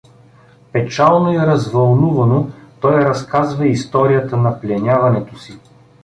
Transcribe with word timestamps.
Печално 0.71 1.33
и 1.33 1.39
развълнувано 1.39 2.49
той 2.79 3.01
разказва 3.05 3.67
историята 3.67 4.37
на 4.37 4.61
пленяването 4.61 5.37
си. 5.37 5.59